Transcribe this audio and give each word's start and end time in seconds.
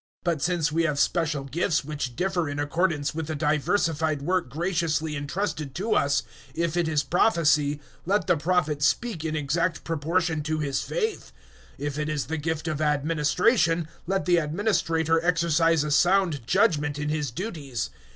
012:006 0.01 0.07
But 0.23 0.41
since 0.41 0.71
we 0.71 0.81
have 0.85 0.99
special 0.99 1.43
gifts 1.43 1.85
which 1.85 2.15
differ 2.15 2.49
in 2.49 2.57
accordance 2.57 3.13
with 3.13 3.27
the 3.27 3.35
diversified 3.35 4.23
work 4.23 4.49
graciously 4.49 5.15
entrusted 5.15 5.75
to 5.75 5.93
us, 5.93 6.23
if 6.55 6.75
it 6.75 6.87
is 6.87 7.03
prophecy, 7.03 7.79
let 8.07 8.25
the 8.25 8.35
prophet 8.35 8.81
speak 8.81 9.23
in 9.23 9.35
exact 9.35 9.83
proportion 9.83 10.41
to 10.41 10.57
his 10.57 10.81
faith; 10.81 11.31
012:007 11.77 11.85
if 11.85 11.99
it 11.99 12.09
is 12.09 12.25
the 12.25 12.37
gift 12.37 12.67
of 12.67 12.81
administration, 12.81 13.87
let 14.07 14.25
the 14.25 14.37
administrator 14.37 15.23
exercise 15.23 15.83
a 15.83 15.91
sound 15.91 16.47
judgement 16.47 16.97
in 16.97 17.09
his 17.09 17.29
duties. 17.29 17.91